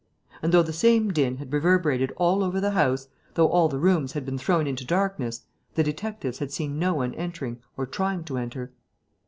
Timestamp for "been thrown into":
4.25-4.83